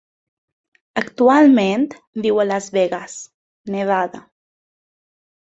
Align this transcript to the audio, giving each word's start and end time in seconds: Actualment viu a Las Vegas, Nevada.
Actualment 1.01 1.85
viu 2.25 2.41
a 2.45 2.45
Las 2.53 2.71
Vegas, 2.79 3.19
Nevada. 3.77 4.27